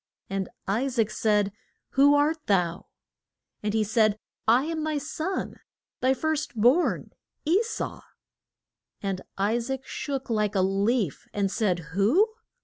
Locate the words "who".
1.89-2.15, 11.93-12.27